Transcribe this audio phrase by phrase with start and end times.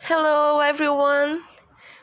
[0.00, 1.40] Hello everyone!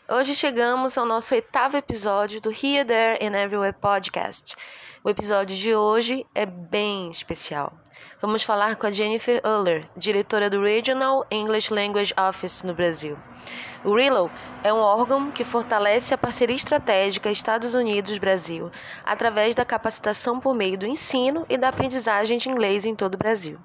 [0.07, 4.55] Hoje chegamos ao nosso oitavo episódio do Here, There and Everywhere podcast.
[5.03, 7.71] O episódio de hoje é bem especial.
[8.19, 13.15] Vamos falar com a Jennifer Uller, diretora do Regional English Language Office no Brasil.
[13.85, 14.29] O RELO
[14.63, 18.71] é um órgão que fortalece a parceria estratégica Estados Unidos-Brasil
[19.05, 23.19] através da capacitação por meio do ensino e da aprendizagem de inglês em todo o
[23.19, 23.59] Brasil.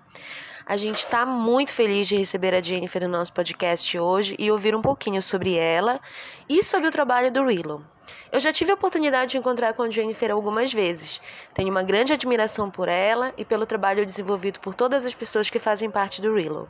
[0.65, 4.75] A gente está muito feliz de receber a Jennifer no nosso podcast hoje e ouvir
[4.77, 6.01] um pouquinho sobre ela
[6.49, 7.85] e sobre o trabalho do RELO.
[8.31, 11.21] Eu já tive a oportunidade de encontrar com a Jennifer algumas vezes.
[11.53, 15.59] Tenho uma grande admiração por ela e pelo trabalho desenvolvido por todas as pessoas que
[15.59, 16.69] fazem parte do RELO.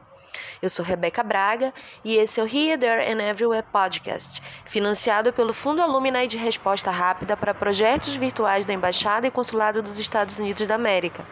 [0.62, 5.52] Eu sou Rebeca Braga e esse é o Here, There and Everywhere podcast, financiado pelo
[5.52, 10.65] Fundo Alumni de Resposta Rápida para Projetos Virtuais da Embaixada e Consulado dos Estados Unidos
[10.69, 11.27] da América,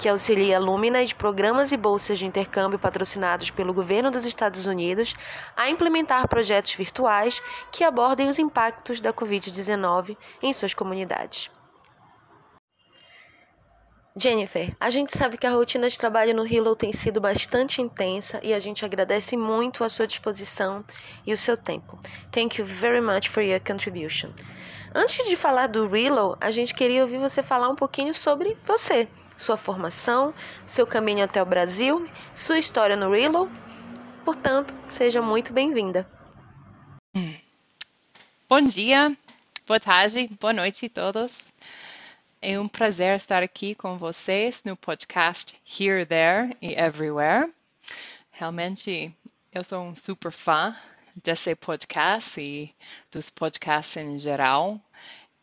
[0.00, 5.14] que auxilia alumni de programas e bolsas de intercâmbio patrocinados pelo governo dos Estados Unidos
[5.56, 11.52] a implementar projetos virtuais que abordem os impactos da Covid-19 em suas comunidades.
[14.14, 18.38] Jennifer, a gente sabe que a rotina de trabalho no Hilo tem sido bastante intensa
[18.42, 20.84] e a gente agradece muito a sua disposição
[21.26, 21.98] e o seu tempo.
[22.30, 24.30] Thank you very much for your contribution.
[24.94, 29.08] Antes de falar do Relo, a gente queria ouvir você falar um pouquinho sobre você,
[29.34, 30.34] sua formação,
[30.66, 33.50] seu caminho até o Brasil, sua história no Relo.
[34.26, 36.06] Portanto, seja muito bem-vinda.
[38.46, 39.16] Bom dia,
[39.66, 41.51] boa tarde, boa noite a todos.
[42.44, 47.48] É um prazer estar aqui com vocês no podcast Here, There e Everywhere.
[48.32, 49.16] Realmente,
[49.52, 50.76] eu sou um super fã
[51.14, 52.74] desse podcast e
[53.12, 54.80] dos podcasts em geral.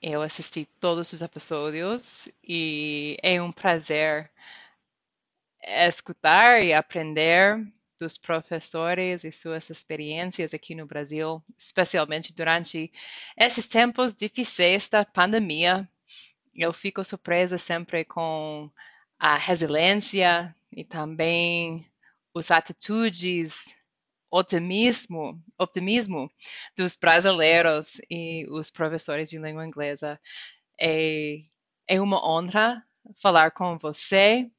[0.01, 4.29] Eu assisti todos os episódios e é um prazer
[5.63, 7.65] escutar e aprender
[7.97, 12.91] dos professores e suas experiências aqui no Brasil, especialmente durante
[13.37, 15.89] esses tempos difíceis da pandemia
[16.53, 18.69] eu fico surpresa sempre com
[19.17, 21.85] a resiliência e também
[22.35, 23.75] as atitudes,
[24.31, 26.31] otimismo, optimismo
[26.77, 30.19] dos brasileiros e os professores de língua inglesa.
[30.79, 31.39] É,
[31.87, 32.83] é uma honra
[33.21, 34.49] falar com você,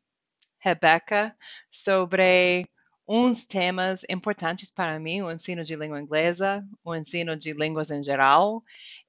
[0.58, 1.34] Rebeca,
[1.70, 2.68] sobre
[3.08, 8.02] uns temas importantes para mim, o ensino de língua inglesa, o ensino de línguas em
[8.02, 8.62] geral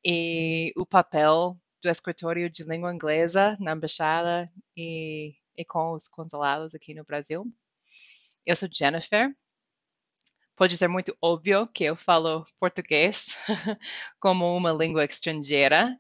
[0.03, 6.75] e o papel do escritório de língua inglesa na embaixada e, e com os consulados
[6.75, 7.45] aqui no Brasil.
[8.45, 9.29] Eu sou Jennifer.
[10.55, 13.35] Pode ser muito óbvio que eu falo português
[14.19, 15.97] como uma língua estrangeira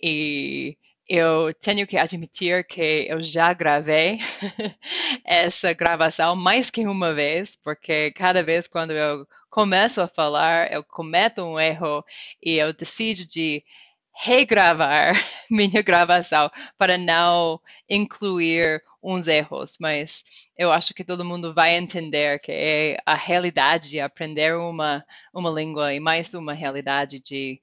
[0.00, 0.78] e
[1.08, 4.18] eu tenho que admitir que eu já gravei
[5.24, 10.82] essa gravação mais que uma vez, porque cada vez quando eu começo a falar, eu
[10.82, 12.04] cometo um erro
[12.42, 13.64] e eu decido de
[14.14, 15.12] regravar
[15.50, 20.24] minha gravação para não incluir uns erros, mas
[20.56, 25.50] eu acho que todo mundo vai entender que é a realidade de aprender uma, uma
[25.50, 27.60] língua e mais uma realidade de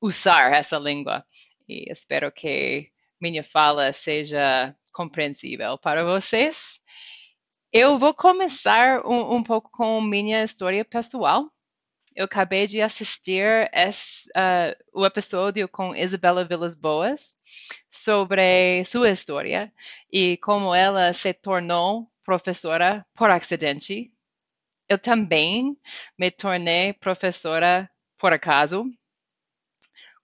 [0.00, 1.24] usar essa língua.
[1.68, 2.90] E espero que
[3.20, 6.80] minha fala seja compreensível para vocês.
[7.72, 11.50] Eu vou começar um, um pouco com minha história pessoal
[12.14, 17.36] eu acabei de assistir esse, uh, o episódio com Isabela Vilas Boas
[17.90, 19.72] sobre sua história
[20.12, 24.12] e como ela se tornou professora por acidente.
[24.88, 25.76] Eu também
[26.18, 28.84] me tornei professora por acaso,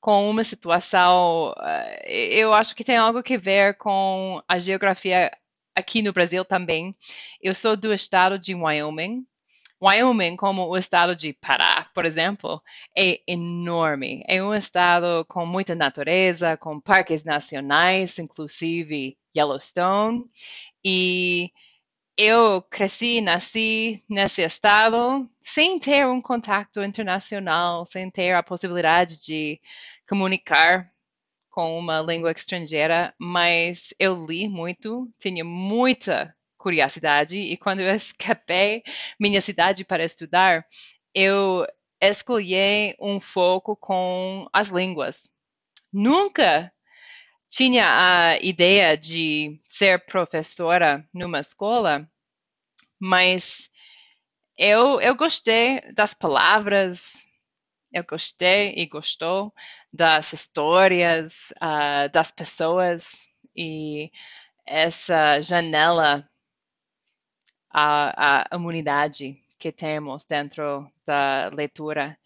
[0.01, 5.31] com uma situação, uh, eu acho que tem algo que ver com a geografia
[5.75, 6.95] aqui no Brasil também.
[7.41, 9.27] Eu sou do estado de Wyoming,
[9.82, 12.62] Wyoming, como o estado de Pará, por exemplo,
[12.96, 14.22] é enorme.
[14.26, 20.24] É um estado com muita natureza, com parques nacionais, inclusive Yellowstone.
[20.84, 21.50] E
[22.16, 29.60] eu cresci, nasci nesse estado sem ter um contato internacional, sem ter a possibilidade de
[30.09, 30.91] comunicar
[31.50, 36.34] com uma língua estrangeira, mas eu li muito, tinha muita
[36.65, 38.83] curiosidade e quando eu escapei
[39.21, 40.66] minha cidade para estudar,
[41.15, 41.66] eu
[42.01, 45.28] escolhi um foco com as línguas.
[45.93, 46.72] Nunca
[47.51, 52.09] tinha a ideia de ser professora numa escola,
[52.99, 53.71] mas
[54.57, 57.27] eu, eu gostei das palavras,
[57.93, 59.53] Eu gostei e gostou
[59.93, 64.11] das histórias, uh, das pessoas e
[64.66, 66.28] essa janela
[67.74, 72.16] à, à humanidade que temos dentro da leitura.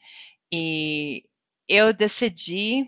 [0.53, 1.25] E
[1.67, 2.87] eu decidi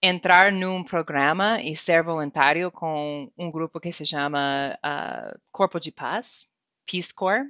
[0.00, 5.90] entrar num programa e ser voluntário com um grupo que se chama uh, Corpo de
[5.90, 6.46] Paz,
[6.86, 7.44] Peace Corps,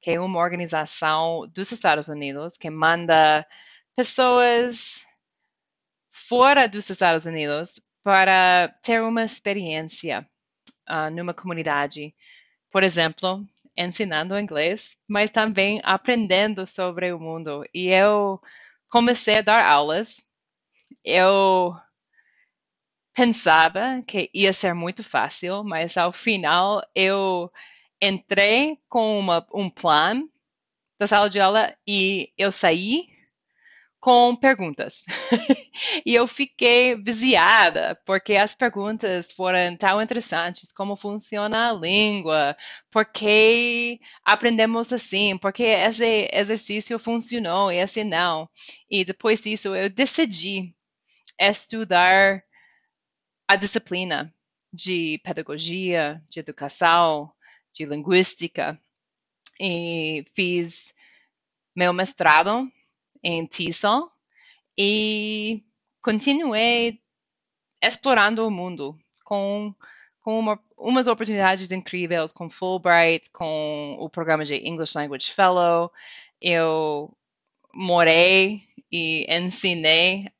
[0.00, 3.46] que é uma organização dos Estados Unidos que manda
[3.94, 5.06] pessoas
[6.10, 10.26] fora dos Estados Unidos para ter uma experiência
[10.88, 12.14] uh, numa comunidade.
[12.70, 13.44] Por exemplo,
[13.76, 17.64] ensinando inglês, mas também aprendendo sobre o mundo.
[17.74, 18.40] E eu
[18.88, 20.22] comecei a dar aulas.
[21.04, 21.74] Eu
[23.14, 27.50] pensava que ia ser muito fácil, mas ao final eu
[28.00, 30.28] entrei com uma, um plano
[30.98, 33.09] da sala de aula e eu saí
[34.00, 35.04] com perguntas.
[36.06, 42.56] e eu fiquei viciada, porque as perguntas foram tão interessantes, como funciona a língua,
[42.90, 48.48] por que aprendemos assim, por que esse exercício funcionou e esse não.
[48.90, 50.74] E depois disso eu decidi
[51.38, 52.42] estudar
[53.46, 54.32] a disciplina
[54.72, 57.30] de pedagogia, de educação,
[57.74, 58.80] de linguística
[59.60, 60.94] e fiz
[61.76, 62.70] meu mestrado
[63.22, 64.10] em TESOL
[64.76, 65.62] e
[66.02, 67.00] continuei
[67.82, 69.74] explorando o mundo com,
[70.20, 75.90] com uma, umas oportunidades incríveis com Fulbright, com o programa de English Language Fellow.
[76.40, 77.14] Eu
[77.72, 80.30] morei e ensinei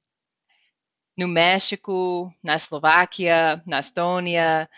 [1.17, 4.69] no México, na Eslováquia, na Estônia,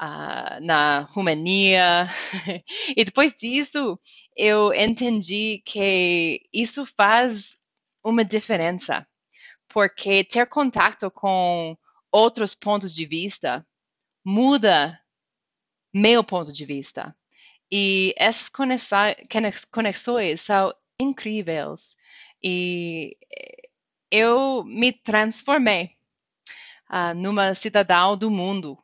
[0.00, 2.06] uh, na Romênia.
[2.96, 3.98] e depois disso,
[4.36, 7.56] eu entendi que isso faz
[8.02, 9.06] uma diferença,
[9.68, 11.76] porque ter contato com
[12.12, 13.66] outros pontos de vista
[14.24, 15.00] muda
[15.92, 17.14] meu ponto de vista.
[17.70, 21.96] E essas conexões são incríveis.
[22.42, 23.16] E
[24.10, 25.90] eu me transformei
[26.90, 28.78] uh, numa cidadã do mundo.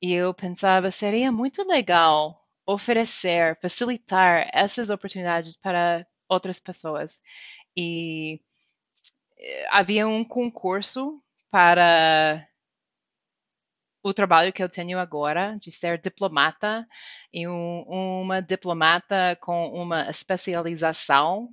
[0.00, 7.22] E eu pensava, seria muito legal oferecer, facilitar essas oportunidades para outras pessoas.
[7.76, 8.40] E
[9.38, 12.46] eh, havia um concurso para
[14.02, 16.86] o trabalho que eu tenho agora de ser diplomata
[17.32, 17.82] e um,
[18.22, 21.50] uma diplomata com uma especialização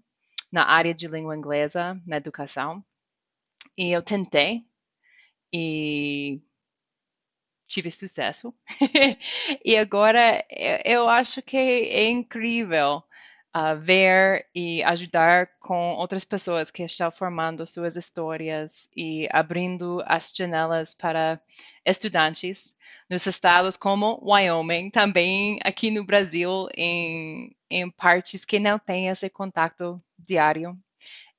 [0.51, 2.83] na área de língua inglesa na educação.
[3.77, 4.65] E eu tentei
[5.53, 6.41] e
[7.67, 8.53] tive sucesso.
[9.63, 10.43] e agora
[10.83, 13.03] eu acho que é incrível
[13.55, 20.31] uh, ver e ajudar com outras pessoas que estão formando suas histórias e abrindo as
[20.35, 21.39] janelas para
[21.85, 22.75] estudantes
[23.09, 29.29] nos estados como Wyoming, também aqui no Brasil, em, em partes que não têm esse
[29.29, 30.77] contato diário.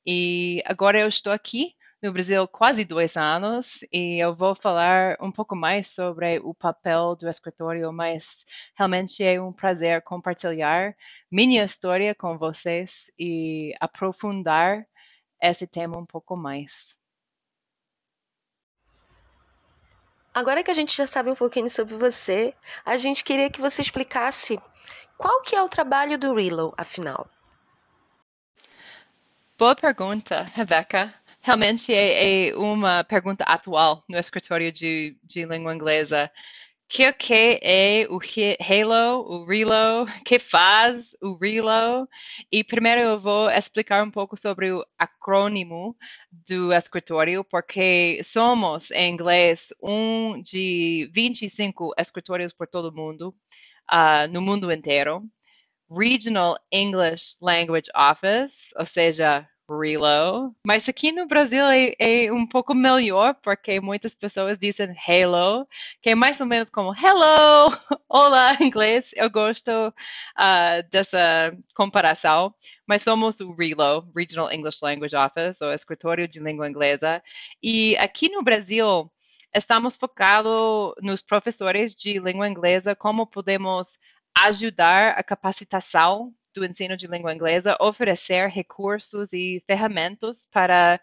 [0.06, 1.75] E agora eu estou aqui
[2.06, 7.17] no Brasil quase dois anos e eu vou falar um pouco mais sobre o papel
[7.17, 10.94] do escritório, mas realmente é um prazer compartilhar
[11.29, 14.87] minha história com vocês e aprofundar
[15.43, 16.97] esse tema um pouco mais.
[20.32, 23.82] Agora que a gente já sabe um pouquinho sobre você, a gente queria que você
[23.82, 24.60] explicasse
[25.19, 27.29] qual que é o trabalho do Relo, afinal.
[29.58, 36.29] Boa pergunta, Rebecca realmente é, é, uma pergunta atual no escritório de, de língua inglesa.
[36.84, 38.19] O que é o
[38.60, 40.06] Halo, o Relo?
[40.26, 42.08] que faz o Relo?
[42.50, 45.96] E primeiro eu vou explicar um pouco sobre o acrônimo
[46.32, 53.32] do escritório, porque somos, em inglês, um de 25 escritórios por todo o mundo,
[53.93, 55.22] uh, no mundo inteiro.
[55.88, 60.55] Regional English Language Office, ou seja, Relo.
[60.65, 65.67] Mas aqui no Brasil é, é, um pouco melhor, porque muitas pessoas dizem hello,
[66.01, 67.77] que é mais ou menos como hello,
[68.08, 69.11] olá, inglês.
[69.17, 72.55] Eu gosto uh, dessa comparação.
[72.87, 77.23] Mas somos o RELO, Regional English Language Office, ou Escritório de Língua Inglesa.
[77.61, 79.11] E aqui no Brasil,
[79.53, 83.99] estamos focados nos professores de língua inglesa, como podemos
[84.37, 91.01] ajudar a capacitação do ensino de língua inglesa oferecer recursos e ferramentas para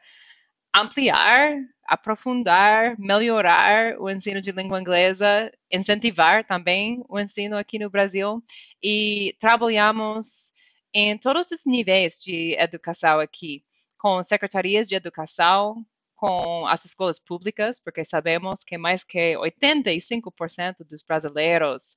[0.76, 1.56] ampliar,
[1.86, 8.44] aprofundar, melhorar o ensino de língua inglesa, incentivar também o ensino aqui no Brasil.
[8.82, 10.52] E trabalhamos
[10.92, 13.64] em todos os níveis de educação aqui,
[13.98, 21.04] com secretarias de educação, com as escolas públicas, porque sabemos que mais que 85% dos
[21.04, 21.96] brasileiros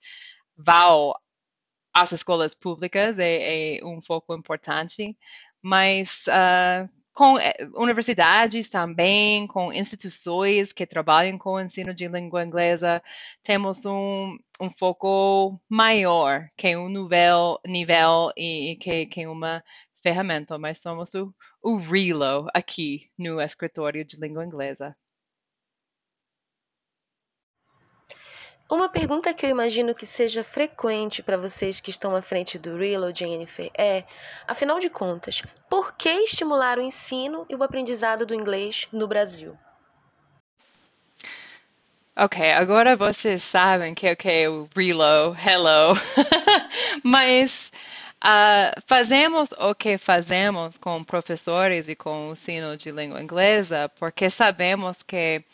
[0.57, 1.15] vão
[1.97, 5.17] às escolas públicas, é, é um foco importante,
[5.63, 12.45] mas uh, com eh, universidades também, com instituições que trabalham com o ensino de língua
[12.45, 13.03] inglesa,
[13.43, 19.65] temos um, um foco maior que um nível, nível e, que, que uma
[20.03, 24.95] ferramenta, mas somos o, o Relo aqui no escritório de língua inglesa.
[28.69, 32.77] Uma pergunta que eu imagino que seja frequente para vocês que estão à frente do
[32.77, 34.03] Reload Jennifer é,
[34.45, 39.57] afinal de contas, por que estimular o ensino e o aprendizado do inglês no Brasil?
[42.17, 45.95] Ok, agora vocês sabem que é o Relo, hello,
[47.05, 47.71] mas
[48.25, 54.29] uh, fazemos o que fazemos com professores e com o ensino de língua inglesa porque
[54.29, 55.45] sabemos que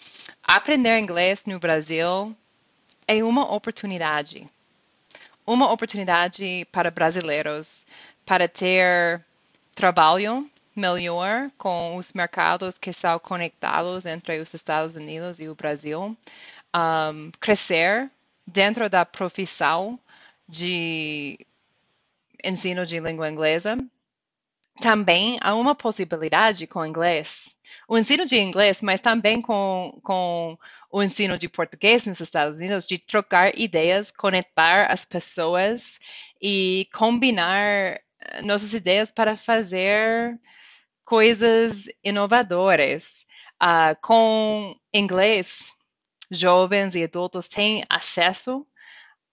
[0.43, 2.35] aprender inglês no Brasil
[3.19, 4.49] é uma oportunidade.
[5.47, 7.87] Uma oportunidade para brasileiros
[8.25, 9.25] para ter
[9.75, 16.17] trabalho melhor com os mercados que são conectados entre os Estados Unidos e o Brasil,
[16.75, 18.11] um, crescer
[18.47, 19.99] dentro da profissão
[20.49, 21.39] de
[22.43, 23.77] ensino de língua inglesa.
[24.81, 30.59] Também há uma possibilidade com inglês, o ensino de inglês, mas também com, com
[30.93, 35.99] o ensino de português nos Estados Unidos, de trocar ideias, conectar as pessoas
[36.41, 40.39] e combinar eh, nossas ideias para fazer
[41.03, 43.25] coisas inovadoras.
[43.63, 45.73] Uh, com inglês,
[46.31, 48.67] jovens e adultos têm acesso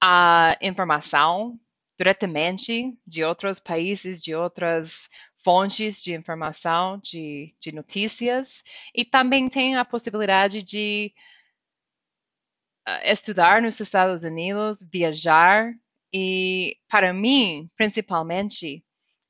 [0.02, 1.60] à informação
[1.98, 8.64] diretamente de outros países, de outras fontes de informação, de, de notícias,
[8.96, 11.12] e também tem a possibilidade de
[13.04, 15.74] estudar nos Estados Unidos, viajar
[16.14, 18.84] e, para mim, principalmente,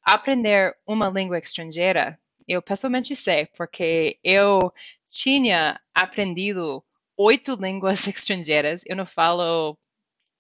[0.03, 2.19] aprender uma língua estrangeira.
[2.47, 4.59] Eu pessoalmente sei, porque eu
[5.07, 6.83] tinha aprendido
[7.17, 8.83] oito línguas estrangeiras.
[8.85, 9.77] Eu não falo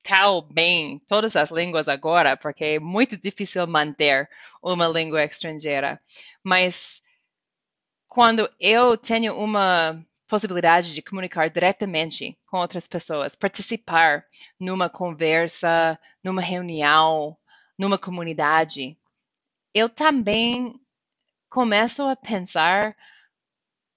[0.01, 4.29] tal bem todas as línguas agora, porque é muito difícil manter
[4.61, 6.01] uma língua estrangeira.
[6.43, 7.01] Mas
[8.07, 14.23] quando eu tenho uma possibilidade de comunicar diretamente com outras pessoas, participar
[14.59, 17.35] numa conversa, numa reunião,
[17.77, 18.95] numa comunidade,
[19.73, 20.79] eu também
[21.49, 22.95] começo a pensar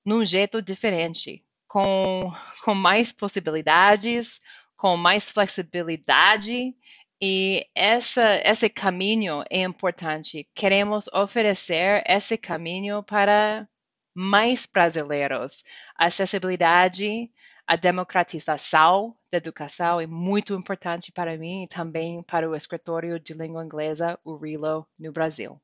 [0.04, 2.32] num jeito diferente, com,
[2.64, 4.40] com mais possibilidades,
[4.74, 6.74] com mais flexibilidade
[7.20, 10.48] e essa, esse caminho é importante.
[10.54, 13.68] Queremos oferecer esse caminho para
[14.14, 15.64] mais brasileiros.
[15.96, 17.30] A acessibilidade,
[17.66, 23.32] a democratização da educação é muito importante para mim e também para o escritório de
[23.32, 25.60] língua inglesa, o RILO, no Brasil.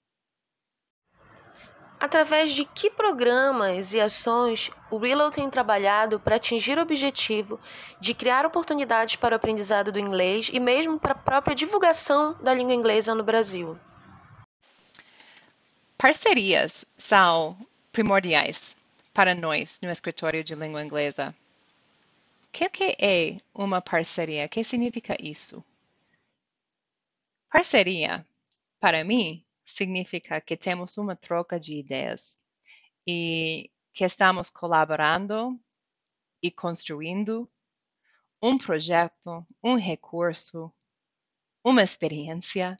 [2.00, 7.58] Através de que programas e ações o Willow tem trabalhado para atingir o objetivo
[8.00, 12.54] de criar oportunidades para o aprendizado do inglês e mesmo para a própria divulgação da
[12.54, 13.76] língua inglesa no Brasil?
[15.98, 17.58] Parcerias são
[17.92, 18.76] primordiais
[19.12, 21.34] para nós no escritório de língua inglesa.
[22.44, 24.46] O que, é uma parceria?
[24.46, 25.64] O que significa isso?
[27.50, 28.26] Parceria,
[28.80, 32.38] para mim, significa que temos uma troca de ideias
[33.06, 35.58] e que estamos colaborando
[36.42, 37.50] e construindo
[38.42, 40.72] um projeto, um recurso,
[41.64, 42.78] uma experiência,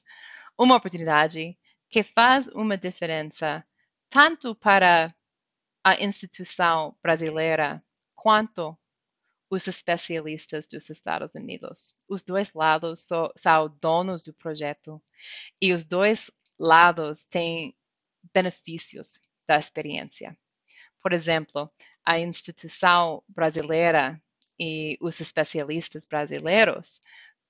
[0.57, 1.59] uma oportunidade
[1.91, 3.67] que faz uma diferença
[4.11, 5.15] tanto para
[5.85, 7.83] a instituição brasileira
[8.15, 8.77] quanto
[9.51, 11.97] os especialistas dos Estados Unidos.
[12.07, 15.03] Os dois lados so, são donos do projeto
[15.61, 17.75] e os dois lados têm
[18.35, 20.37] benefícios da experiência.
[21.03, 21.71] Por exemplo,
[22.05, 24.21] a instituição brasileira
[24.59, 27.01] e os especialistas brasileiros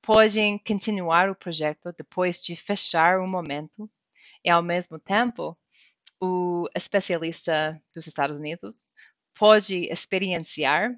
[0.03, 3.91] podem continuar o projeto depois de fechar o momento
[4.45, 5.59] e, ao mesmo tempo,
[6.21, 8.91] o especialista dos Estados Unidos
[9.35, 10.95] pode experienciar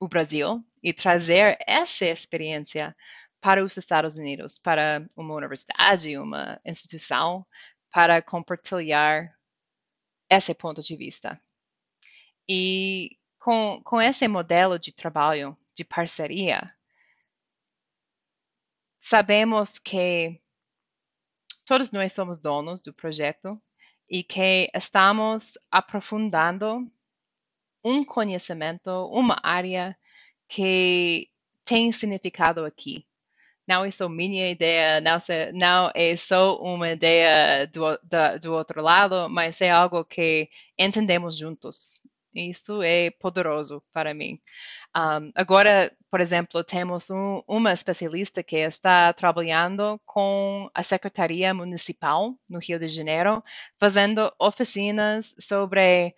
[0.00, 2.96] o Brasil e trazer essa experiência
[3.40, 7.46] para os Estados Unidos, para uma universidade, uma instituição,
[7.90, 9.36] para compartilhar
[10.30, 11.40] esse ponto de vista.
[12.48, 16.74] E com, com esse modelo de trabalho, de parceria,
[19.00, 20.40] sabemos que
[21.64, 23.60] todos nós somos donos do projeto
[24.12, 26.86] e que estamos aprofundando
[27.82, 29.96] um conhecimento, uma área
[30.46, 31.30] que
[31.64, 33.06] tem significado aqui.
[33.66, 35.18] Não é só minha ideia, não,
[35.54, 41.38] não é só uma ideia do, do, do outro lado, mas é algo que entendemos
[41.38, 41.98] juntos.
[42.34, 44.38] Isso é poderoso para mim.
[44.94, 52.34] Um, agora, por exemplo, temos um, uma especialista que está trabalhando com a Secretaria Municipal
[52.46, 53.42] no Rio de Janeiro,
[53.78, 56.14] fazendo oficinas sobre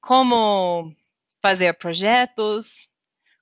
[0.00, 0.94] como
[1.42, 2.88] fazer projetos,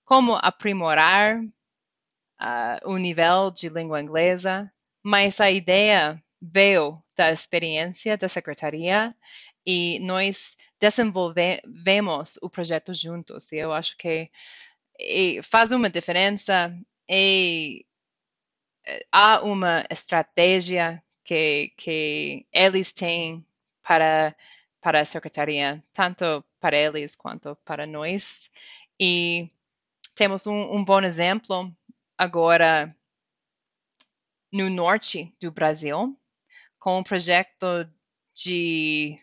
[0.05, 8.29] como aprimorar uh, o nível de língua inglesa, mas a ideia veio da experiência da
[8.29, 9.15] secretaria
[9.67, 13.53] e nós desenvolvemos o projeto juntos.
[13.53, 14.31] E eu acho que
[15.43, 16.77] faz uma diferença
[17.09, 17.85] e
[18.87, 23.45] eh, há uma estratégia que, que eles têm
[23.83, 24.35] para,
[24.81, 28.51] para a secretaria, tanto para eles quanto para nós.
[28.99, 29.51] E
[30.15, 31.75] temos um, um bom exemplo
[32.17, 32.95] agora
[34.53, 36.17] no norte do Brasil,
[36.79, 37.89] com um projeto
[38.35, 39.19] de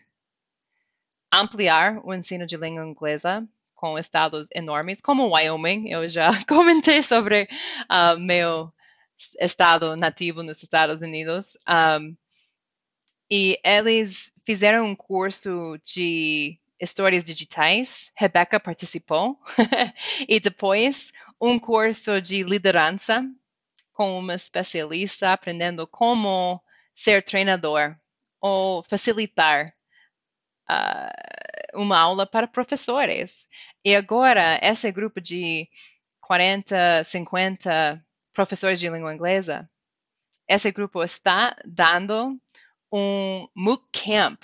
[1.32, 5.88] ampliar o ensino de língua inglesa com estados enormes, como Wyoming.
[5.88, 7.48] Eu já comentei sobre
[7.90, 8.72] uh, meu
[9.40, 11.56] estado nativo nos Estados Unidos.
[11.68, 12.16] Um,
[13.30, 18.10] e eles fizeram um curso de histórias digitais.
[18.16, 19.38] Rebecca participou.
[20.28, 23.24] e depois um curso de liderança
[23.92, 26.60] com uma especialista aprendendo como
[26.94, 27.96] ser treinador
[28.40, 29.74] ou facilitar
[30.70, 33.48] uh, uma aula para professores.
[33.84, 35.68] E agora, esse grupo de
[36.20, 39.68] 40, 50 professores de língua inglesa,
[40.48, 42.40] esse grupo está dando
[42.92, 44.42] um MOOC Camp,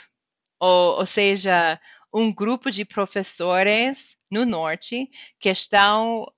[0.61, 1.80] ou, ou seja,
[2.12, 6.33] um grupo de professores no norte que estão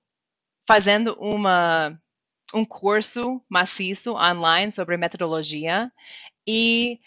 [0.67, 1.99] fazendo uma,
[2.53, 5.91] um curso maciço online sobre metodologia
[6.47, 6.99] e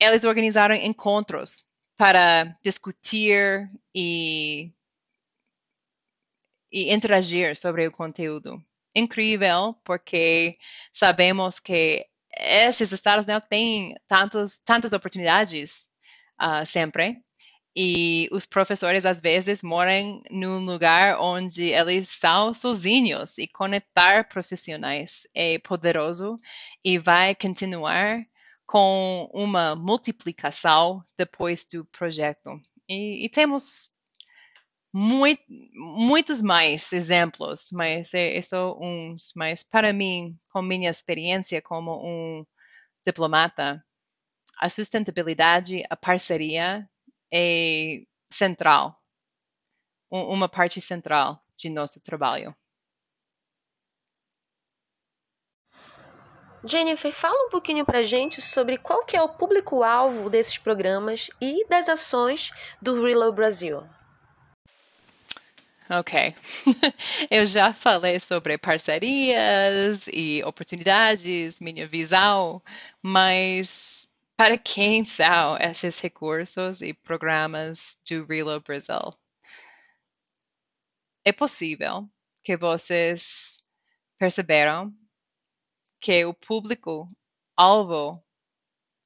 [0.00, 1.66] eles organizaram encontros
[1.96, 4.72] para discutir e,
[6.72, 8.62] e interagir sobre o conteúdo.
[8.94, 10.56] Incrível, porque
[10.92, 15.88] sabemos que esses estados não têm tantos, tantas oportunidades
[16.40, 17.22] uh, sempre.
[17.76, 25.26] E os professores, às vezes, moram num lugar onde eles são sozinhos e conectar profissionais
[25.34, 26.40] é poderoso
[26.84, 28.24] e vai continuar
[28.66, 32.60] com uma multiplicação depois do projeto.
[32.88, 33.90] E, e temos
[34.92, 39.32] muito, muitos mais exemplos, mas é, é só uns.
[39.34, 42.46] Mas para mim, com minha experiência como um
[43.04, 43.84] diplomata,
[44.58, 46.88] a sustentabilidade, a parceria
[47.32, 48.96] é central,
[50.10, 52.54] uma parte central de nosso trabalho.
[56.66, 61.66] Jennifer, fala um pouquinho para gente sobre qual que é o público-alvo desses programas e
[61.68, 62.50] das ações
[62.80, 63.84] do Reload Brasil.
[65.90, 66.34] Ok.
[67.30, 72.62] Eu já falei sobre parcerias e oportunidades, minha visão,
[73.02, 79.12] mas para quem são esses recursos e programas do Reload Brasil?
[81.22, 82.08] É possível
[82.42, 83.62] que vocês
[84.18, 84.94] perceberam
[86.04, 88.22] que o público-alvo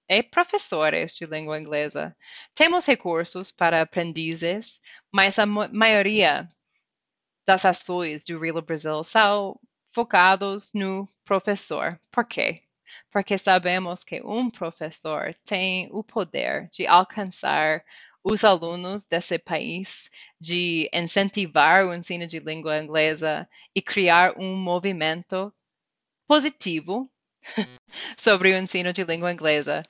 [0.08, 2.16] é professores de língua inglesa.
[2.56, 4.80] Temos recursos para aprendizes,
[5.12, 6.48] mas a maioria
[7.46, 9.60] das ações do Reload Brasil são
[9.92, 12.00] focados no professor.
[12.10, 12.64] Por quê?
[13.12, 17.84] porque sabemos que um professor tem o poder de alcançar
[18.24, 25.52] os alunos desse país, de incentivar o ensino de língua inglesa e criar um movimento
[26.28, 27.10] positivo
[28.16, 29.82] sobre o ensino de língua inglesa.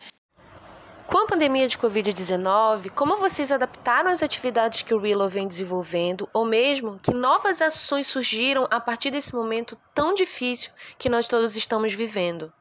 [1.07, 6.29] Com a pandemia de Covid-19, como vocês adaptaram as atividades que o Willow vem desenvolvendo,
[6.33, 11.57] ou mesmo que novas ações surgiram a partir desse momento tão difícil que nós todos
[11.57, 12.53] estamos vivendo?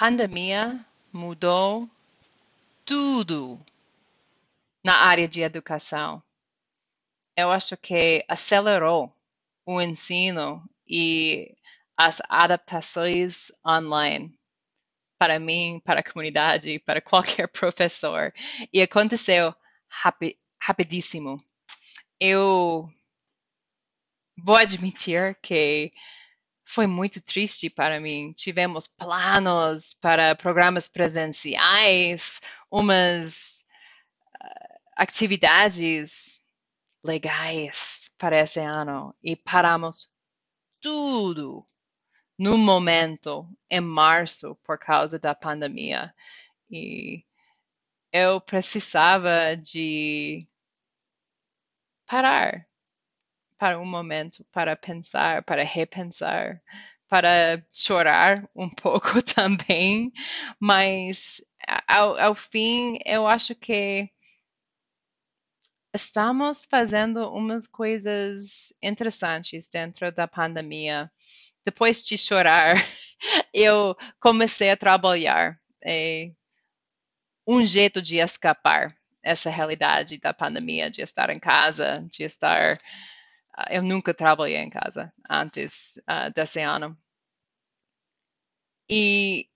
[0.00, 1.86] pandemia mudou
[2.86, 3.60] tudo
[4.82, 6.22] na área de educação.
[7.36, 9.12] Eu acho que acelerou
[9.74, 11.54] o ensino e
[11.96, 14.34] as adaptações online
[15.18, 18.32] para mim, para a comunidade, para qualquer professor.
[18.72, 19.54] E aconteceu
[19.86, 21.42] rapi rapidíssimo.
[22.18, 22.88] Eu
[24.42, 25.92] vou admitir que
[26.64, 28.32] foi muito triste para mim.
[28.32, 33.64] Tivemos planos para programas presenciais, umas
[34.42, 36.40] uh, atividades
[37.02, 40.10] legais para esse ano e paramos
[40.80, 41.66] tudo
[42.38, 46.14] no momento, em março, por causa da pandemia.
[46.70, 47.24] E
[48.12, 50.48] eu precisava de
[52.06, 52.66] parar
[53.58, 56.62] para um momento, para pensar, para repensar,
[57.08, 60.10] para chorar um pouco também,
[60.58, 61.42] mas
[61.86, 64.10] ao, ao fim eu acho que
[65.92, 71.10] estamos fazendo umas coisas interessantes dentro da pandemia.
[71.64, 72.74] Depois de chorar,
[73.52, 75.58] eu comecei a trabalhar.
[75.84, 76.30] É
[77.46, 82.78] um jeito de escapar essa realidade da pandemia, de estar em casa, de estar
[83.60, 86.96] Uh, eu nunca trabalhei em casa antes uh, desse ano.
[88.88, 89.48] E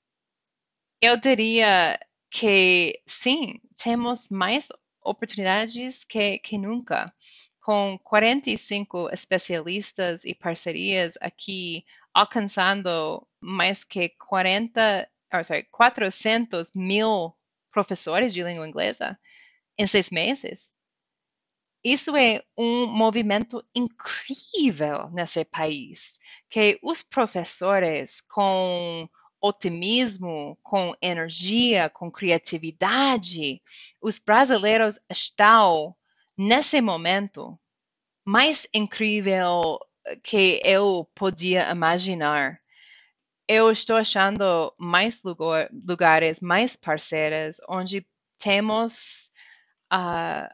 [1.01, 1.99] eu diria
[2.31, 4.69] que sim, temos mais
[5.05, 7.13] oportunidades que, que nunca.
[7.61, 17.35] Com 45 especialistas e parcerias aqui, alcançando mais que 40, oh, sorry, 400 mil
[17.73, 19.19] professores de língua inglesa
[19.79, 20.75] em seis meses.
[21.85, 29.07] Isso é um movimento incrível nesse país, que os professores com
[29.45, 33.61] otimismo, com energia, com criatividade,
[34.01, 35.95] os brasileiros estão
[36.35, 37.61] nesse momento
[38.25, 39.79] mais incrível
[40.23, 42.59] que eu podia imaginar.
[43.47, 48.07] Eu estou achando mais lugar, lugares, mais parceiras, onde
[48.39, 49.31] temos
[49.93, 50.49] uh,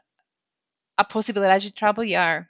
[0.97, 2.49] a possibilidade de trabalhar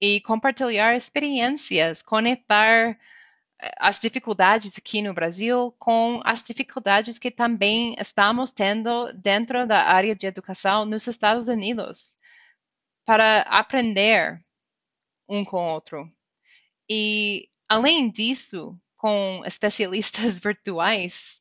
[0.00, 2.98] e compartilhar experiências, conectar
[3.78, 10.14] as dificuldades aqui no Brasil com as dificuldades que também estamos tendo dentro da área
[10.14, 12.18] de educação nos Estados Unidos,
[13.04, 14.42] para aprender
[15.28, 16.10] um com o outro.
[16.88, 21.40] E, além disso, com especialistas virtuais,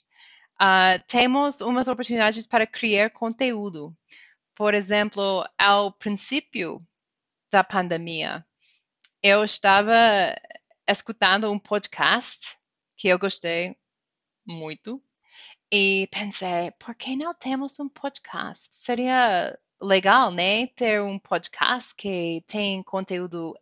[0.61, 3.95] uh, temos umas oportunidades para criar conteúdo
[4.59, 6.85] por exemplo, ao princípio
[7.49, 8.45] da pandemia,
[9.23, 10.35] eu estava
[10.89, 12.57] escutando um podcast
[12.97, 13.77] que eu gostei
[14.45, 14.99] muito
[15.71, 18.69] e pensei, por que não temos um podcast?
[18.71, 20.65] Seria legal, né?
[20.67, 23.55] Ter um podcast que tem conteúdo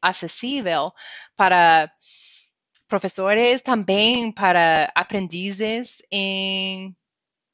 [0.00, 0.92] acessível
[1.36, 1.92] para
[2.86, 6.96] professores, também para aprendizes em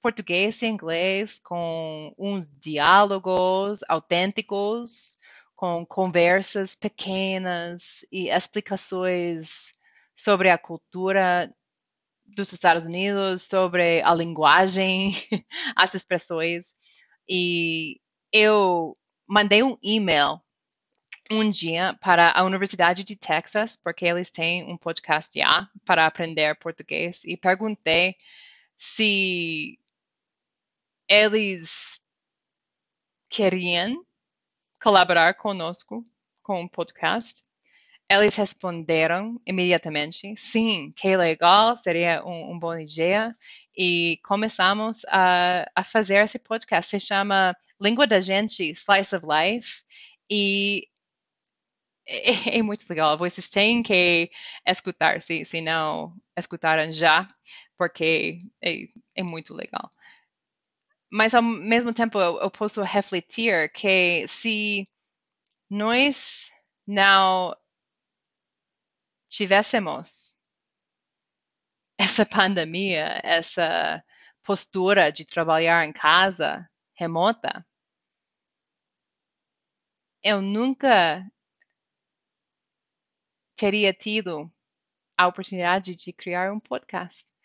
[0.03, 5.19] português e inglês com uns diálogos autênticos,
[5.57, 9.73] com conversas pequenas e explicações
[10.14, 11.53] sobre a cultura
[12.27, 15.12] dos Estados Unidos, sobre a linguagem,
[15.75, 16.75] as expressões.
[17.29, 17.99] E
[18.31, 20.40] eu mandei um e-mail
[21.31, 26.57] um dia para a Universidade de Texas, porque eles têm um podcast já para aprender
[26.59, 28.14] português, e perguntei
[28.79, 29.79] se
[31.09, 32.01] eles
[33.29, 34.05] queriam
[34.87, 36.07] colaborar conosco
[36.44, 37.42] com o podcast.
[38.09, 43.37] Eles responderam imediatamente, sim, que legal, seria um, um bom ideia.
[43.77, 46.88] E começamos a, a fazer esse podcast.
[46.88, 49.83] Se chama Língua da Gente, Slice of Life.
[50.31, 50.87] E
[52.07, 53.18] é, é, muito legal.
[53.18, 54.31] Vocês têm que
[54.64, 57.29] escutar, se, se não escutaram já,
[57.77, 58.85] porque é,
[59.16, 59.90] é muito legal
[61.11, 64.88] mas ao mesmo tempo eu, eu posso refletir que se
[65.71, 66.51] nós
[66.87, 67.57] não
[69.29, 70.35] tivéssemos
[71.99, 74.03] essa pandemia, essa
[74.42, 77.66] postura de trabalhar em casa remota,
[80.23, 81.25] eu nunca
[83.57, 84.51] teria tido
[85.19, 87.36] a oportunidade de criar um podcast.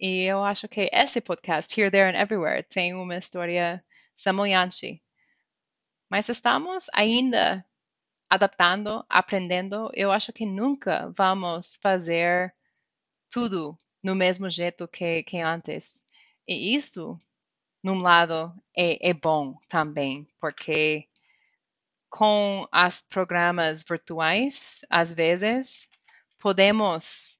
[0.00, 3.84] E eu acho que esse podcast, Here, There and Everywhere, tem uma história
[4.16, 5.02] semelhante.
[6.08, 7.64] Mas estamos ainda
[8.30, 9.90] adaptando, aprendendo.
[9.92, 12.54] Eu acho que nunca vamos fazer
[13.30, 16.06] tudo no mesmo jeito que, que antes.
[16.48, 17.20] E isso,
[17.82, 21.06] num lado, é, é bom também, porque
[22.08, 25.88] com as programas virtuais, às vezes,
[26.38, 27.39] podemos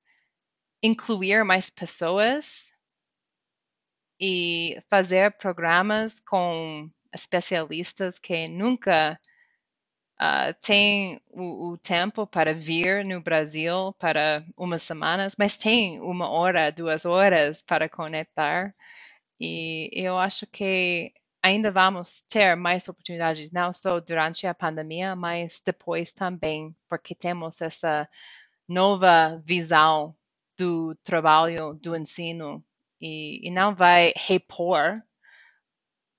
[0.82, 2.72] incluir mais pessoas
[4.20, 9.18] e fazer programas com especialistas que nunca
[10.20, 16.28] uh, tem o, o, tempo para vir no Brasil para umas semanas, mas tem uma
[16.28, 18.74] hora, duas horas para conectar.
[19.40, 21.12] E eu acho que
[21.42, 27.60] ainda vamos ter mais oportunidades, não só durante a pandemia, mas depois também, porque temos
[27.62, 28.08] essa
[28.68, 30.14] nova visão
[30.60, 32.62] do trabalho, do ensino,
[33.00, 35.02] e, e não vai repor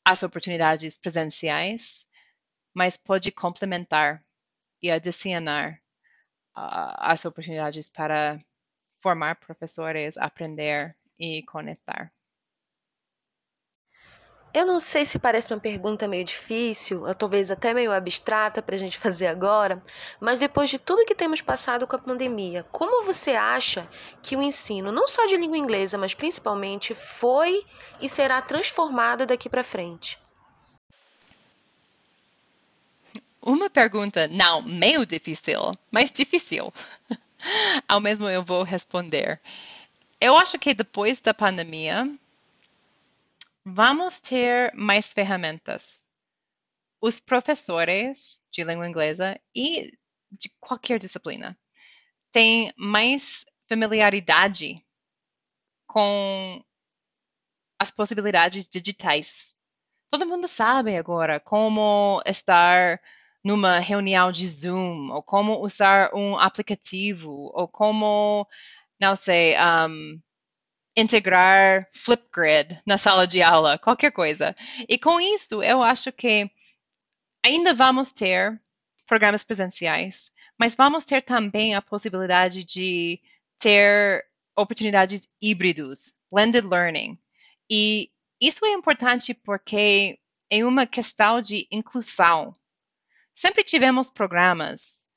[0.03, 2.07] as oportunidades presenciais,
[2.73, 4.23] mas pode complementar
[4.81, 5.75] e adicionar
[6.57, 8.43] uh, as oportunidades para
[8.99, 12.11] formar professores, aprender e conectar.
[14.53, 18.75] Eu não sei se parece uma pergunta meio difícil, ou talvez até meio abstrata para
[18.75, 19.79] a gente fazer agora,
[20.19, 23.87] mas depois de tudo que temos passado com a pandemia, como você acha
[24.21, 27.65] que o ensino, não só de língua inglesa, mas principalmente, foi
[28.01, 30.19] e será transformado daqui para frente?
[33.41, 35.59] Uma pergunta não meio difícil,
[35.89, 36.73] mas difícil.
[37.87, 39.39] Ao mesmo eu vou responder.
[40.19, 42.07] Eu acho que depois da pandemia,
[43.65, 46.05] Vamos ter mais ferramentas.
[46.99, 49.91] Os professores de língua inglesa e
[50.31, 51.57] de qualquer disciplina
[52.31, 54.83] têm mais familiaridade
[55.87, 56.63] com
[57.79, 59.55] as possibilidades digitais.
[60.09, 62.99] Todo mundo sabe agora como estar
[63.43, 68.47] numa reunião de Zoom, ou como usar um aplicativo, ou como,
[68.99, 70.21] não sei, um,
[70.95, 74.55] integrar Flipgrid na sala de aula, qualquer coisa.
[74.87, 76.49] E com isso, eu acho que
[77.43, 78.61] ainda vamos ter
[79.07, 83.19] programas presenciais, mas vamos ter também a possibilidade de
[83.59, 84.25] ter
[84.55, 87.17] oportunidades híbridos, blended learning.
[87.69, 92.55] E isso é importante porque é uma questão de inclusão.
[93.33, 95.07] Sempre tivemos programas,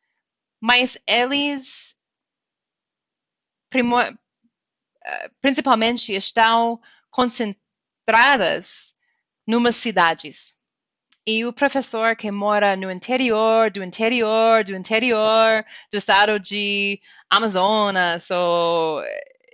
[0.60, 1.96] mas eles
[5.40, 8.94] principalmente estão concentradas
[9.46, 10.54] numas cidades.
[11.26, 18.30] E o professor que mora no interior, do interior, do interior do estado de Amazonas
[18.30, 19.02] ou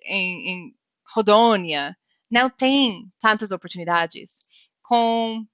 [0.04, 0.74] em, em
[1.14, 1.96] Rodônia,
[2.30, 4.44] não tem tantas oportunidades.
[4.82, 5.46] Com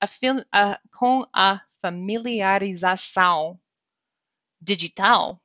[0.00, 0.08] a,
[0.50, 3.60] a, com a familiarização
[4.60, 5.40] digital,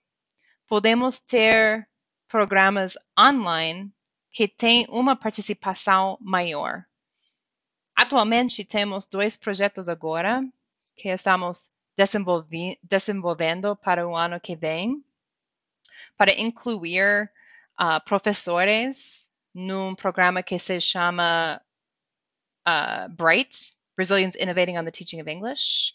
[0.67, 1.87] podemos ter
[2.27, 3.91] programas online
[4.31, 6.85] que têm uma participação maior.
[7.95, 10.43] Atualmente temos dois projetos agora
[10.95, 11.69] que estamos
[12.83, 15.03] desenvolvendo para o ano que vem,
[16.17, 17.31] para incluir
[17.79, 21.61] uh, professores num programa que se chama
[22.67, 25.93] uh, Bright, Brazilians Innovating on the Teaching of English,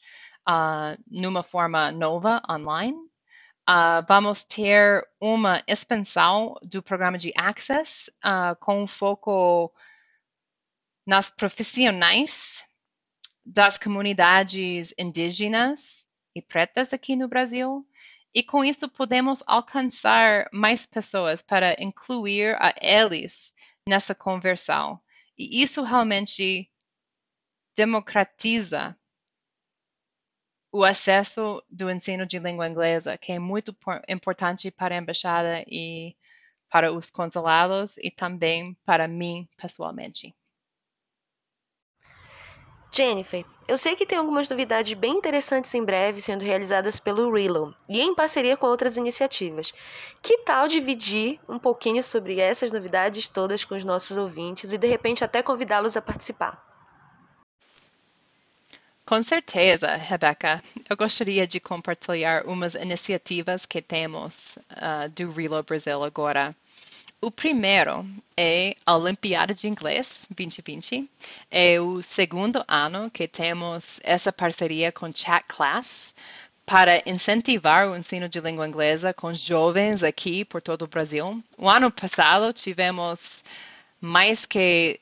[0.48, 3.09] uh, numa forma nova online.
[3.68, 9.72] Uh, vamos ter uma expansão do programa de Access uh, com foco
[11.06, 12.64] nas profissionais
[13.44, 17.86] das comunidades indígenas e pretas aqui no Brasil.
[18.34, 23.54] E com isso podemos alcançar mais pessoas para incluir a eles
[23.86, 25.00] nessa conversão.
[25.36, 26.70] E isso realmente
[27.76, 28.96] democratiza
[30.72, 33.76] o acesso do ensino de língua inglesa, que é muito
[34.08, 36.14] importante para a embaixada e
[36.70, 40.34] para os consulados e também para mim pessoalmente.
[42.92, 47.74] Jennifer, eu sei que tem algumas novidades bem interessantes em breve sendo realizadas pelo Relo
[47.88, 49.72] e em parceria com outras iniciativas.
[50.20, 54.88] Que tal dividir um pouquinho sobre essas novidades todas com os nossos ouvintes e de
[54.88, 56.69] repente até convidá-los a participar?
[59.10, 60.62] Com certeza, Rebeca.
[60.88, 66.54] Eu gostaria de compartilhar umas iniciativas que temos uh, do Relo Brasil agora.
[67.20, 71.10] O primeiro é a Olimpíada de Inglês 2020.
[71.50, 76.14] É o segundo ano que temos essa parceria com Chat Class
[76.64, 81.42] para incentivar o ensino de língua inglesa com jovens aqui por todo o Brasil.
[81.58, 83.42] O ano passado tivemos
[84.00, 85.00] mais que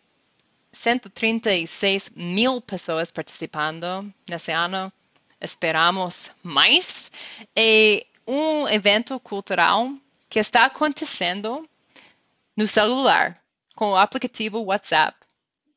[0.78, 4.92] 136 mil pessoas participando nesse ano.
[5.40, 7.10] Esperamos mais.
[7.56, 9.92] É um evento cultural
[10.28, 11.68] que está acontecendo
[12.56, 13.40] no celular
[13.74, 15.16] com o aplicativo WhatsApp.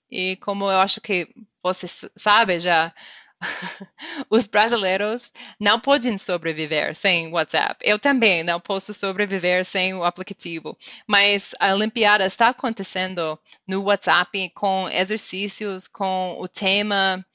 [0.10, 1.28] E como eu acho que
[1.64, 2.94] você sabe já,
[4.30, 7.78] os brasileiros não podem sobreviver sem WhatsApp.
[7.82, 10.78] Eu também não posso sobreviver sem o aplicativo.
[11.08, 17.26] Mas a Olimpíada está acontecendo no WhatsApp com exercícios, com o tema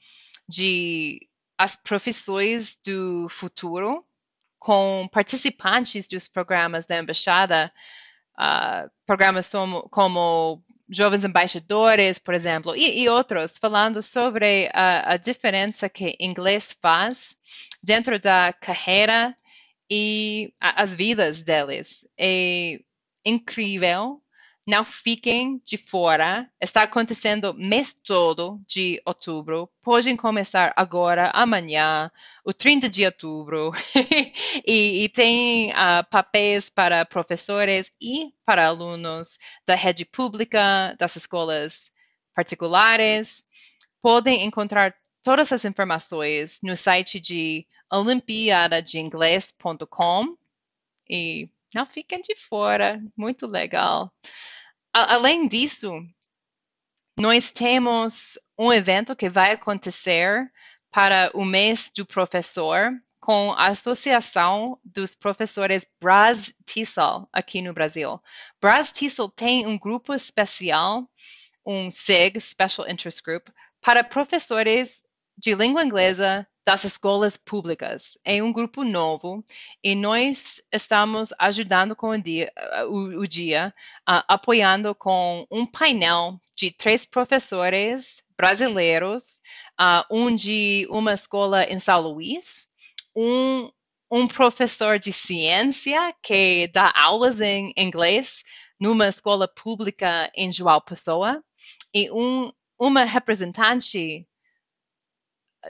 [0.47, 4.05] de as profissões do futuro
[4.59, 7.71] com participantes dos programas da embaixada,
[8.37, 9.51] uh, programas
[9.89, 16.77] como jovens embaixadores, por exemplo, e, e outros, falando sobre a, a, diferença que inglês
[16.81, 17.37] faz
[17.83, 19.35] dentro da carreira
[19.89, 22.05] e a, as vidas deles.
[22.17, 22.79] É
[23.25, 24.21] incrível
[24.67, 26.51] não fiquem de fora.
[26.59, 29.69] Está acontecendo mês todo de outubro.
[29.81, 32.11] Podem começar agora, amanhã,
[32.43, 33.71] o 30 de outubro.
[34.67, 41.93] e, e, tem uh, papéis para professores e para alunos da rede pública, das escolas
[42.35, 43.45] particulares.
[44.01, 50.37] Podem encontrar todas as informações no site de olimpiadadeingles.com
[51.09, 54.11] e não fiquem de fora, muito legal
[55.03, 55.91] além disso,
[57.19, 60.51] nós temos um evento que vai acontecer
[60.91, 68.21] para o mês do professor com a Associação dos Professores Bras TESOL aqui no Brasil.
[68.61, 71.07] Bras TESOL tem um grupo especial,
[71.65, 73.49] um SIG, Special Interest Group,
[73.81, 75.03] para professores
[75.37, 78.17] de língua inglesa das escolas públicas.
[78.25, 79.41] É um grupo novo
[79.81, 82.51] e nós estamos ajudando com o dia,
[82.89, 89.41] o, o dia uh, apoiando com um painel de três professores brasileiros,
[89.79, 92.67] uh, um de uma escola em São Luís,
[93.15, 93.71] um,
[94.11, 98.43] um professor de ciência que dá aulas em inglês
[98.77, 101.41] numa escola pública em João Pessoa
[101.93, 104.27] e um, uma representante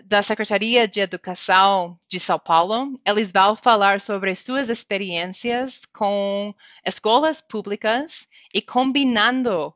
[0.06, 3.00] da Secretaria de Educação de São Paulo.
[3.06, 6.54] Eles vão falar sobre suas experiências com
[6.86, 9.74] escolas públicas e combinando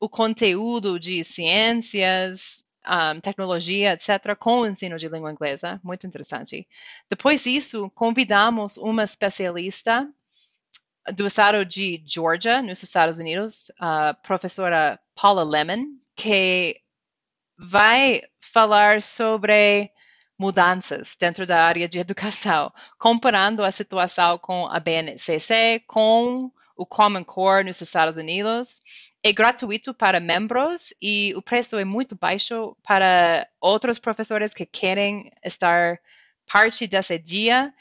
[0.00, 5.80] o conteúdo de ciências, um, tecnologia, etc., com o ensino de língua inglesa.
[5.82, 6.66] Muito interessante.
[7.08, 10.08] Depois disso, convidamos uma especialista
[11.14, 16.81] do estado de Georgia, nos Estados Unidos, a professora Paula Lemon, que
[17.56, 19.90] vai falar sobre
[20.38, 27.24] mudanças dentro da área de educação, comparando a situação com a BNCC, com o Common
[27.24, 28.82] Core nos Estados Unidos.
[29.22, 35.30] É gratuito para membros e o preço é muito baixo para outros professores que querem
[35.44, 36.00] estar
[36.50, 37.72] parte desse dia.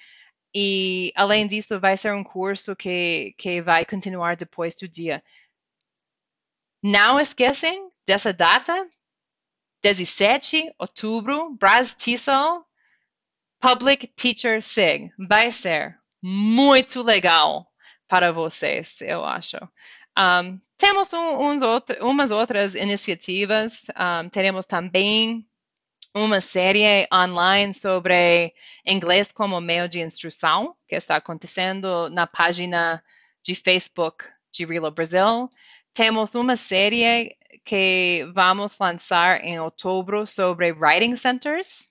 [0.53, 5.23] E, além disso, vai ser um curso que, que vai continuar depois do dia.
[6.83, 8.87] Não esquecem dessa data,
[9.81, 12.65] 17 outubro, Braz Tissel,
[13.59, 15.11] Public Teacher SIG.
[15.17, 17.67] Vai ser muito legal
[18.07, 19.57] para vocês, eu acho.
[20.17, 23.87] Um, temos uns outro, umas outras iniciativas.
[23.89, 25.47] Um, teremos também
[26.13, 28.53] uma série online sobre
[28.85, 33.01] inglês como meio de instrução, que está acontecendo na página
[33.43, 35.49] de Facebook de Rilo Brasil.
[35.93, 41.89] Temos uma série que vamos lançar em outubro sobre Writing Centers,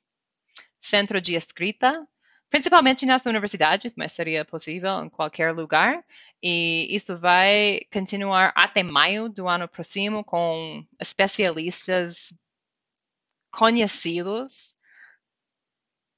[0.80, 2.06] centro de escrita,
[2.50, 6.04] principalmente nas universidades, mas seria possível em qualquer lugar.
[6.42, 12.32] E isso vai continuar até maio do ano próximo com especialistas
[13.50, 14.74] conhecidos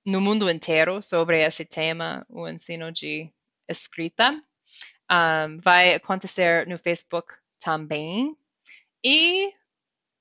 [0.05, 3.31] no mundo inteiro sobre esse tema, o ensino de
[3.69, 4.33] escrita.
[5.11, 8.37] Um, vai acontecer no Facebook também.
[9.05, 9.53] E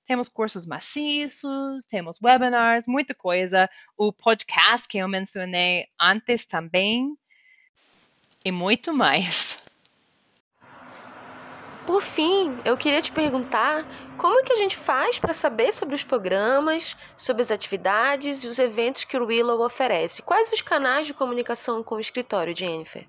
[0.06, 3.70] temos cursos maciços, temos webinars, muita coisa.
[3.96, 7.16] O podcast que eu mencionei antes também.
[8.44, 9.58] E muito mais.
[11.86, 13.86] Por fim, eu queria te perguntar
[14.18, 18.48] como é que a gente faz para saber sobre os programas, sobre as atividades e
[18.48, 20.22] os eventos que o Willow oferece.
[20.22, 23.08] Quais os canais de comunicação com o escritório, Jennifer?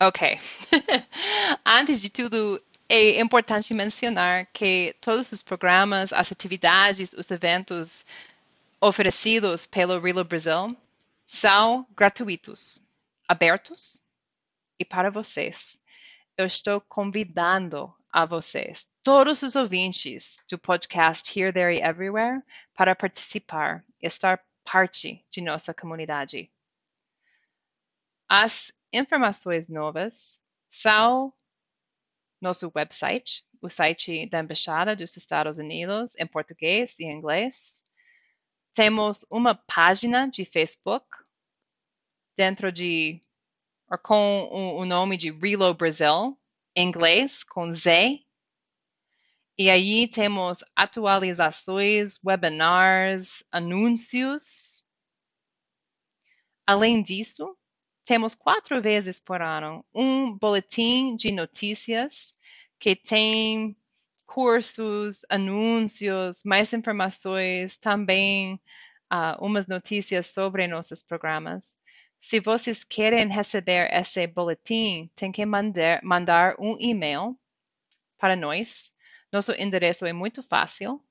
[0.00, 0.40] Ok.
[1.66, 2.62] Antes de tudo,
[2.94, 8.04] é importante mencionar que todos os programas, as atividades, os eventos
[8.78, 10.76] oferecidos pelo Rilo Brasil
[11.24, 12.84] são gratuitos,
[13.26, 14.02] abertos
[14.78, 15.80] e para vocês.
[16.36, 22.42] Eu estou convidando a vocês, todos os ouvintes do podcast Here, There and Everywhere,
[22.74, 26.50] para participar e estar parte de nossa comunidade.
[28.28, 31.32] As informações novas são
[32.42, 37.86] nosso website, o site da Embaixada dos Estados Unidos em português e inglês.
[38.74, 41.06] Temos uma página de Facebook
[42.36, 43.20] dentro de
[43.90, 46.38] ou com o, nome de Relo Brasil,
[46.74, 48.20] em inglês com Z.
[49.58, 54.86] E aí temos atualizações, webinars, anúncios.
[56.66, 57.54] Além disso,
[58.04, 62.36] temos quatro vezes por ano um boletim de notícias
[62.78, 63.76] que tem
[64.26, 68.54] cursos, anúncios, mais informações, também
[69.12, 71.78] uh, umas notícias sobre nossos programas.
[72.20, 77.36] Se vocês querem receber esse boletim, tem que mandar, mandar um e-mail
[78.16, 78.94] para nós.
[79.30, 81.02] Nosso endereço é muito fácil.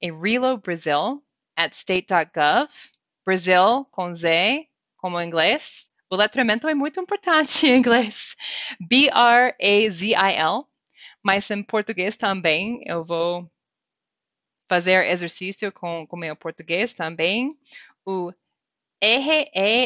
[0.00, 1.22] É relobrasil
[1.56, 2.70] at state.gov.
[3.24, 4.66] Brasil com Z,
[4.96, 5.91] como inglês.
[6.12, 8.36] O letramento é muito importante em inglês.
[8.78, 10.66] B-R-A-Z-I-L
[11.22, 13.48] mas em português também eu vou
[14.68, 17.56] fazer exercício com o meu português também.
[18.04, 18.32] O
[19.00, 19.84] R-E-L-O-B-R-A-Z-I-L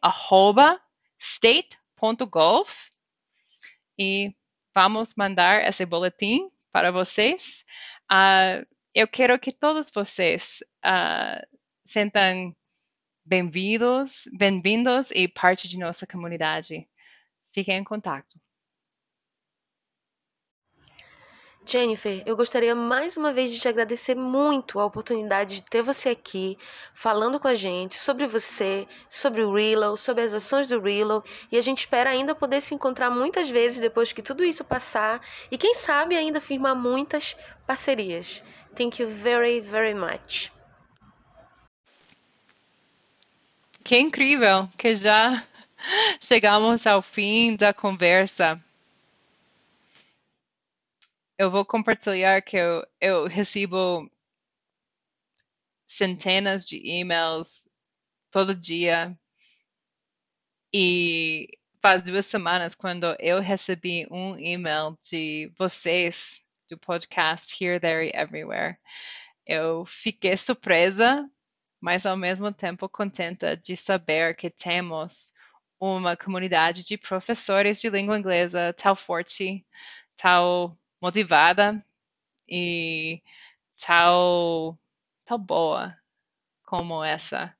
[0.00, 0.80] arroba
[1.18, 2.70] state.gov
[3.98, 4.32] e
[4.74, 7.64] vamos mandar esse boletim para vocês.
[8.12, 8.64] Uh,
[8.94, 11.44] eu quero que todos vocês uh,
[11.84, 12.56] sentem
[13.26, 16.86] Bem-vindos, bem-vindos e parte de nossa comunidade.
[17.54, 18.38] Fiquem em contato.
[21.64, 26.10] Jennifer, eu gostaria mais uma vez de te agradecer muito a oportunidade de ter você
[26.10, 26.58] aqui
[26.92, 31.56] falando com a gente sobre você, sobre o Reload, sobre as ações do Reload e
[31.56, 35.56] a gente espera ainda poder se encontrar muitas vezes depois que tudo isso passar e
[35.56, 37.34] quem sabe ainda firmar muitas
[37.66, 38.42] parcerias.
[38.74, 40.50] Thank you very, very much.
[43.84, 45.46] Que incrível que já
[46.20, 48.62] chegamos ao fim da conversa.
[51.38, 54.10] Eu vou compartilhar que eu, eu recebo
[55.86, 57.68] centenas de e-mails
[58.30, 59.16] todo dia.
[60.72, 61.48] E
[61.80, 68.12] faz duas semanas, quando eu recebi um e-mail de vocês do podcast Here, There and
[68.14, 68.78] Everywhere,
[69.46, 71.28] eu fiquei surpresa
[71.84, 75.30] mas ao mesmo tempo contenta de saber que temos
[75.78, 79.66] uma comunidade de professores de língua inglesa tão forte,
[80.16, 81.84] tão motivada
[82.48, 83.22] e
[83.76, 84.78] tão,
[85.26, 85.94] tão boa
[86.64, 87.54] como essa.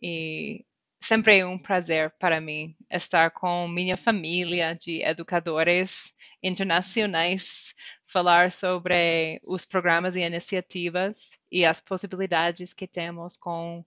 [0.00, 0.64] E
[1.00, 7.74] sempre é um prazer para mim estar com minha família de educadores internacionais,
[8.06, 13.84] falar sobre os programas e iniciativas e as possibilidades que temos com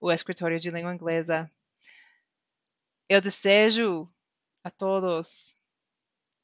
[0.00, 1.50] o escritório de língua inglesa.
[3.08, 4.08] Eu desejo
[4.64, 5.56] a todos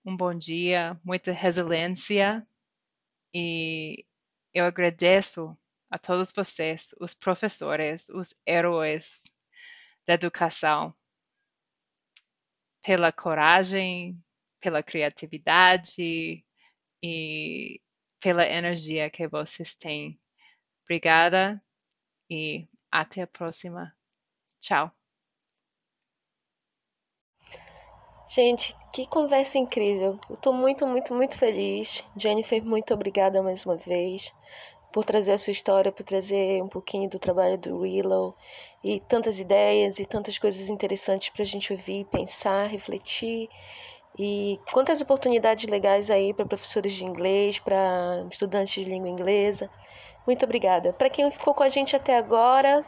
[0.04, 2.46] um bom dia, muita resiliência
[3.34, 4.04] e
[4.52, 5.56] eu agradeço
[5.90, 9.31] a todos vocês, os professores, os heróis
[10.06, 10.94] da educação,
[12.82, 14.20] pela coragem,
[14.60, 16.44] pela criatividade
[17.02, 17.80] e
[18.20, 20.20] pela energia que vocês têm.
[20.84, 21.62] Obrigada
[22.30, 23.94] e até a próxima.
[24.60, 24.92] Tchau.
[28.28, 30.18] Gente, que conversa incrível.
[30.30, 32.02] Eu tô muito, muito, muito feliz.
[32.16, 34.32] Jennifer, muito obrigada mais uma vez
[34.92, 38.34] por trazer a sua história, por trazer um pouquinho do trabalho do Willow
[38.84, 43.48] e tantas ideias e tantas coisas interessantes para a gente ouvir, pensar, refletir.
[44.18, 49.70] E quantas oportunidades legais aí para professores de inglês, para estudantes de língua inglesa.
[50.26, 50.92] Muito obrigada.
[50.92, 52.84] Para quem ficou com a gente até agora,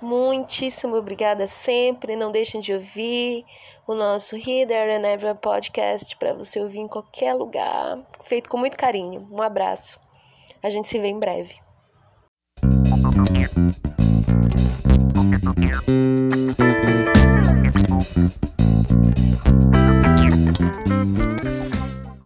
[0.00, 2.16] muitíssimo obrigada sempre.
[2.16, 3.44] Não deixem de ouvir
[3.86, 8.76] o nosso Reader and Ever podcast para você ouvir em qualquer lugar, feito com muito
[8.76, 9.28] carinho.
[9.30, 10.03] Um abraço.
[10.64, 11.56] A gente se vê em breve.